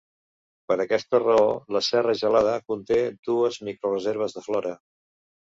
Per 0.71 0.77
aquesta 0.85 1.19
raó, 1.23 1.51
la 1.77 1.83
serra 1.89 2.15
Gelada 2.23 2.55
conté 2.73 2.99
dues 3.29 3.63
microreserves 3.71 4.39
de 4.39 4.49
flora. 4.49 4.77